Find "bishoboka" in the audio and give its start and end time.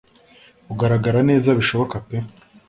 1.59-1.95